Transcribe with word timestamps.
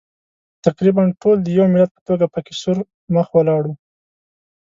تقریباً 0.65 1.03
ټول 1.21 1.37
د 1.41 1.47
یوه 1.57 1.67
ملت 1.73 1.91
په 1.95 2.01
توګه 2.09 2.25
پکې 2.33 2.53
سور 2.61 2.77
مخ 3.15 3.27
ولاړ 3.37 3.61
وو. 3.67 3.75